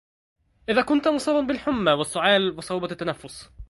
[0.69, 3.49] إذا كنت مصاباً بالحمى والسعال وصعوبة التنفس